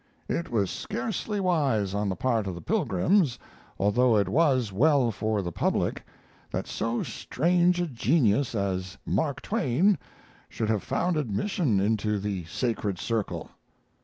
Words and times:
It 0.27 0.49
was 0.49 0.71
scarcely 0.71 1.39
wise 1.39 1.93
on 1.93 2.09
the 2.09 2.15
part 2.15 2.47
of 2.47 2.55
the 2.55 2.61
pilgrims, 2.61 3.37
although 3.77 4.17
it 4.17 4.27
was 4.27 4.73
well 4.73 5.11
for 5.11 5.43
the 5.43 5.51
public, 5.51 6.03
that 6.49 6.65
so 6.65 7.03
strange 7.03 7.79
a 7.79 7.85
genius 7.85 8.55
as 8.55 8.97
Mark 9.05 9.43
Twain 9.43 9.99
should 10.49 10.69
have 10.71 10.81
found 10.81 11.17
admission 11.17 11.79
into 11.79 12.17
the 12.17 12.45
sacred 12.45 12.97
circle. 12.97 13.51